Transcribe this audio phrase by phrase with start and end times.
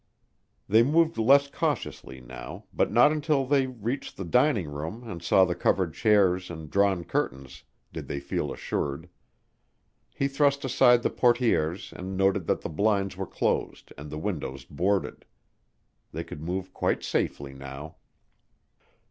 [0.67, 5.45] They moved less cautiously now, but not until they reached the dining room and saw
[5.45, 9.09] the covered chairs and drawn curtains did they feel fully assured.
[10.15, 14.65] He thrust aside the portières and noted that the blinds were closed and the windows
[14.65, 15.23] boarded.
[16.11, 17.97] They could move quite safely now.